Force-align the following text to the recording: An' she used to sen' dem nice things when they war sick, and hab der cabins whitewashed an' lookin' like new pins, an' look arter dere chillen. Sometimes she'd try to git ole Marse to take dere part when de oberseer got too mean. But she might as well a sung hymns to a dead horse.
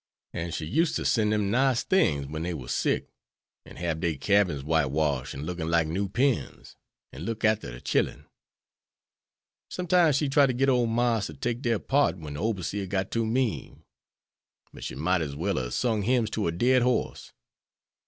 An' 0.33 0.49
she 0.49 0.65
used 0.65 0.95
to 0.95 1.05
sen' 1.05 1.29
dem 1.29 1.51
nice 1.51 1.83
things 1.83 2.25
when 2.25 2.41
they 2.41 2.55
war 2.55 2.67
sick, 2.67 3.11
and 3.67 3.77
hab 3.77 3.99
der 4.01 4.15
cabins 4.15 4.63
whitewashed 4.63 5.35
an' 5.35 5.43
lookin' 5.43 5.69
like 5.69 5.85
new 5.87 6.09
pins, 6.09 6.75
an' 7.13 7.21
look 7.21 7.45
arter 7.45 7.69
dere 7.69 7.79
chillen. 7.81 8.25
Sometimes 9.69 10.15
she'd 10.15 10.31
try 10.31 10.47
to 10.47 10.53
git 10.53 10.69
ole 10.69 10.87
Marse 10.87 11.27
to 11.27 11.35
take 11.35 11.61
dere 11.61 11.77
part 11.77 12.17
when 12.17 12.33
de 12.33 12.39
oberseer 12.39 12.87
got 12.89 13.11
too 13.11 13.27
mean. 13.27 13.83
But 14.73 14.83
she 14.83 14.95
might 14.95 15.21
as 15.21 15.35
well 15.35 15.59
a 15.59 15.69
sung 15.69 16.01
hymns 16.01 16.31
to 16.31 16.47
a 16.47 16.51
dead 16.51 16.81
horse. 16.81 17.31